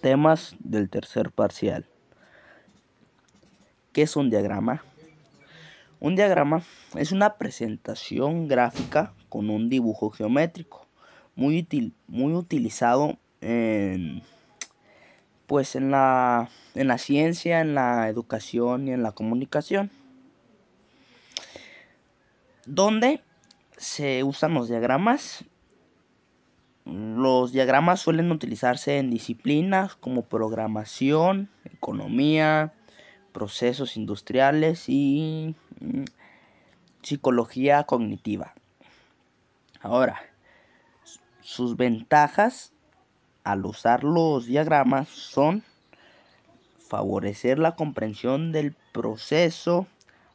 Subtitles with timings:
[0.00, 1.86] temas del tercer parcial.
[3.92, 4.84] ¿Qué es un diagrama?
[6.00, 6.62] Un diagrama
[6.96, 10.86] es una presentación gráfica con un dibujo geométrico,
[11.36, 11.66] muy,
[12.06, 14.22] muy utilizado en,
[15.46, 19.90] pues en la, en la ciencia, en la educación y en la comunicación.
[22.66, 23.22] ¿Dónde
[23.76, 25.44] se usan los diagramas?
[26.90, 32.72] Los diagramas suelen utilizarse en disciplinas como programación, economía,
[33.32, 36.02] procesos industriales y mm,
[37.00, 38.54] psicología cognitiva.
[39.80, 40.20] Ahora,
[41.42, 42.72] sus ventajas
[43.44, 45.62] al usar los diagramas son
[46.88, 49.86] favorecer la comprensión del proceso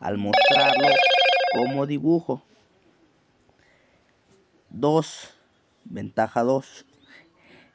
[0.00, 0.88] al mostrarlo
[1.56, 2.42] como dibujo.
[4.70, 5.39] 2.
[5.84, 6.86] Ventaja 2.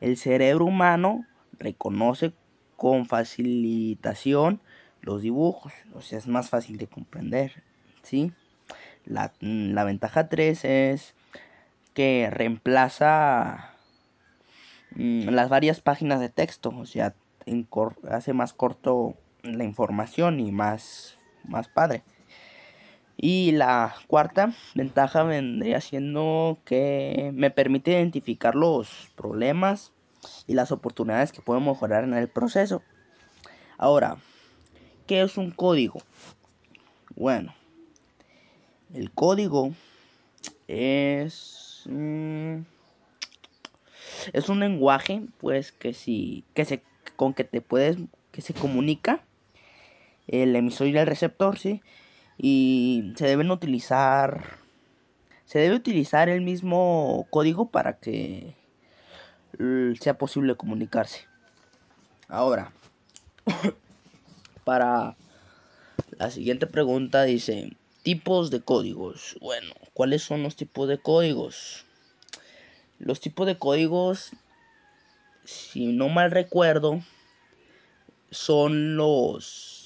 [0.00, 1.26] El cerebro humano
[1.58, 2.32] reconoce
[2.76, 4.60] con facilitación
[5.00, 7.62] los dibujos, o sea, es más fácil de comprender,
[8.02, 8.32] ¿sí?
[9.04, 11.14] La, la ventaja 3 es
[11.94, 13.74] que reemplaza
[14.94, 17.14] mm, las varias páginas de texto, o sea,
[18.10, 22.04] hace más corto la información y más, más padre.
[23.16, 29.92] Y la cuarta ventaja vendría siendo que me permite identificar los problemas
[30.46, 32.82] y las oportunidades que puedo mejorar en el proceso.
[33.78, 34.16] Ahora,
[35.06, 36.00] ¿qué es un código?
[37.14, 37.54] Bueno,
[38.94, 39.72] el código
[40.68, 41.84] es
[44.32, 46.82] es un lenguaje pues que si que se
[47.16, 47.96] con que te puedes
[48.30, 49.24] que se comunica
[50.28, 51.82] el emisor y el receptor, ¿sí?
[52.38, 54.62] Y se deben utilizar
[55.52, 58.54] se debe utilizar el mismo código para que
[60.00, 61.26] sea posible comunicarse.
[62.26, 62.72] Ahora,
[64.64, 65.14] para
[66.12, 69.36] la siguiente pregunta dice, tipos de códigos.
[69.42, 71.84] Bueno, ¿cuáles son los tipos de códigos?
[72.98, 74.30] Los tipos de códigos,
[75.44, 77.02] si no mal recuerdo,
[78.30, 79.81] son los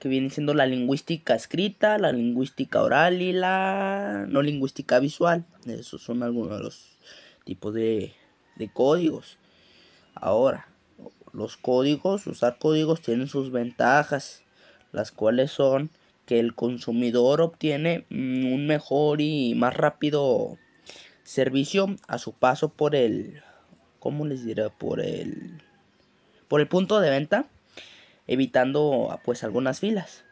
[0.00, 5.44] que viene siendo la lingüística escrita, la lingüística oral y la no lingüística visual.
[5.66, 6.98] Esos son algunos de los
[7.44, 8.14] tipos de,
[8.56, 9.36] de códigos.
[10.14, 10.68] Ahora,
[11.34, 14.42] los códigos, usar códigos tienen sus ventajas,
[14.90, 15.90] las cuales son
[16.24, 20.56] que el consumidor obtiene mm, un mejor y más rápido
[21.24, 23.42] servicio a su paso por el,
[23.98, 24.70] ¿cómo les diré?
[24.70, 25.60] Por el,
[26.48, 27.46] por el punto de venta
[28.26, 30.24] evitando pues algunas filas.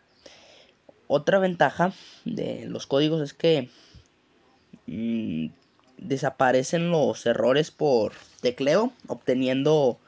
[1.06, 1.93] Otra ventaja
[2.25, 3.71] de los códigos es que
[4.87, 5.49] mm,
[5.97, 9.98] desaparecen los errores por tecleo, obteniendo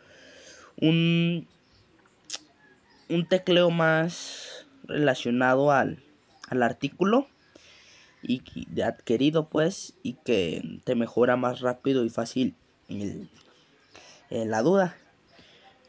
[0.81, 1.47] un,
[3.09, 6.03] un tecleo más relacionado al,
[6.49, 7.27] al artículo
[8.23, 12.55] y de adquirido pues y que te mejora más rápido y fácil
[14.29, 14.97] la duda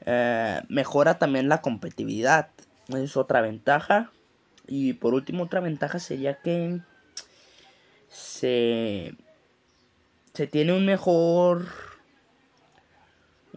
[0.05, 2.49] eh, mejora también la competitividad.
[2.89, 4.11] Es otra ventaja.
[4.67, 6.81] Y por último, otra ventaja sería que
[8.09, 9.15] se,
[10.33, 11.65] se tiene un mejor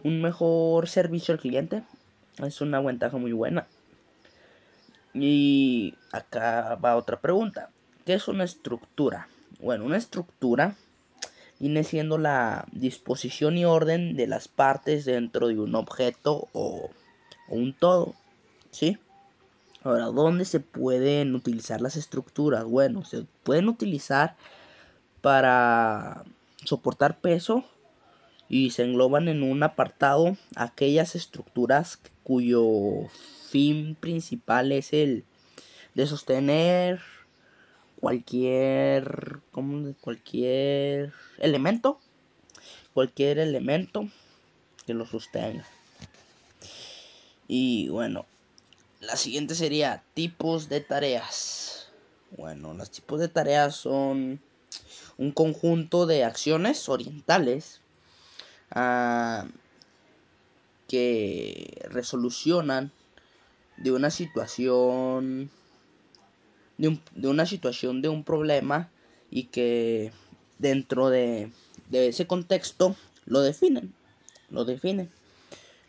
[0.05, 1.83] un mejor servicio al cliente.
[2.37, 3.67] Es una ventaja muy buena.
[5.13, 7.69] Y acá va otra pregunta.
[8.05, 9.27] ¿Qué es una estructura?
[9.59, 10.75] Bueno, una estructura
[11.59, 16.89] viene siendo la disposición y orden de las partes dentro de un objeto o,
[17.47, 18.15] un todo.
[18.71, 18.97] ¿Sí?
[19.83, 22.65] Ahora, ¿dónde se pueden utilizar las estructuras?
[22.65, 24.35] Bueno, se pueden utilizar
[25.21, 26.23] para
[26.63, 27.63] soportar peso
[28.49, 33.07] y se engloban en un apartado aquellas estructuras cuyo
[33.49, 35.23] fin principal es el
[35.93, 36.99] de sostener
[37.99, 41.99] cualquier como cualquier elemento
[42.93, 44.07] cualquier elemento
[44.85, 45.65] que lo sostenga.
[47.47, 48.25] Y bueno
[49.01, 51.89] la siguiente sería tipos de tareas.
[52.37, 54.39] Bueno los tipos de tareas son
[55.17, 57.81] un conjunto de acciones orientales
[58.71, 59.45] ah,
[60.87, 62.91] que resolucionan
[63.77, 65.49] de una situación
[66.77, 68.89] de, una situación, de un problema
[69.29, 70.11] y que
[70.59, 71.51] dentro de,
[71.89, 72.95] de ese contexto
[73.25, 73.93] lo definen,
[74.49, 75.11] lo definen,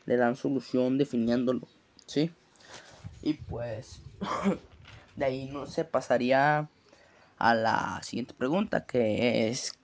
[0.06, 1.68] le dan solución definiéndolo,
[2.06, 2.30] ¿sí?
[3.22, 4.00] Y pues
[5.16, 6.68] de ahí no se pasaría
[7.38, 9.74] a la siguiente pregunta que es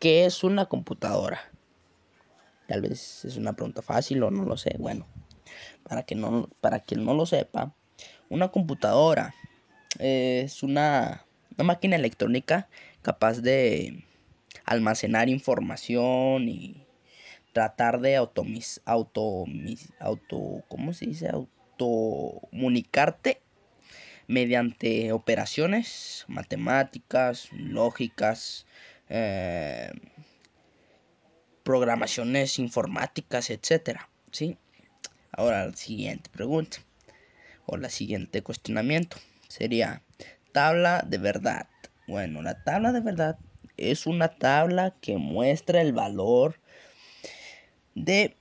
[0.00, 1.40] ¿qué es una computadora?
[2.66, 4.76] Tal vez es una pregunta fácil o no lo sé.
[4.78, 5.06] Bueno,
[5.84, 7.74] para que no, para quien no lo sepa,
[8.28, 9.34] una computadora
[10.00, 11.26] es una,
[11.56, 12.68] una máquina electrónica
[13.02, 14.04] capaz de
[14.64, 16.86] almacenar información y
[17.52, 19.44] tratar de automis, auto,
[19.98, 21.28] auto, ¿cómo se dice?
[21.28, 23.40] Autocomunicarte
[24.26, 28.66] mediante operaciones matemáticas, lógicas,
[29.08, 29.90] eh,
[31.62, 34.56] programaciones informáticas, etcétera, ¿sí?
[35.32, 36.78] Ahora la siguiente pregunta
[37.66, 39.18] o la siguiente cuestionamiento
[39.50, 40.02] sería
[40.52, 41.68] tabla de verdad.
[42.06, 43.38] Bueno, la tabla de verdad
[43.76, 46.60] es una tabla que muestra el valor
[47.94, 48.36] de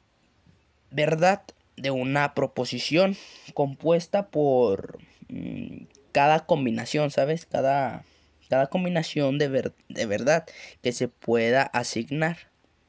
[0.92, 1.44] verdad
[1.76, 3.16] de una proposición
[3.54, 7.46] compuesta por mm, cada combinación, ¿sabes?
[7.46, 8.04] Cada,
[8.50, 10.46] cada combinación de, de verdad
[10.82, 12.38] que se pueda asignar,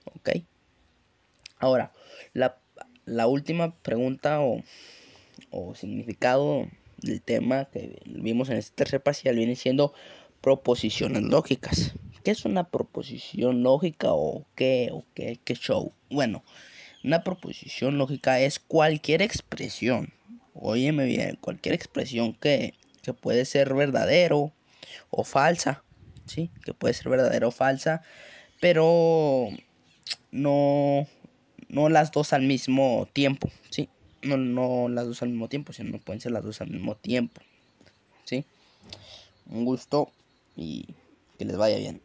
[0.04, 0.30] ¿ok?
[1.58, 1.92] Ahora,
[2.32, 2.58] la,
[3.04, 4.62] la última pregunta o,
[5.50, 6.66] o significado
[7.02, 9.92] del tema que vimos en este tercer parcial viene siendo
[10.40, 11.94] proposiciones lógicas.
[12.24, 15.92] ¿Qué es una proposición lógica o qué, o qué, qué show?
[16.10, 16.44] Bueno,
[17.02, 20.12] una proposición lógica es cualquier expresión,
[20.54, 24.52] óyeme bien, cualquier expresión que, que puede ser verdadero
[25.08, 25.82] o falsa,
[26.26, 26.50] ¿sí?
[26.64, 28.02] Que puede ser verdadero o falsa,
[28.60, 29.48] pero
[30.30, 31.06] no,
[31.68, 33.88] no las dos al mismo tiempo, ¿sí?
[34.22, 36.94] No, no las dos al mismo tiempo, sino no pueden ser las dos al mismo
[36.94, 37.40] tiempo,
[38.24, 38.44] ¿sí?
[39.46, 40.10] Un gusto
[40.56, 40.86] y
[41.38, 42.00] que les vaya bien.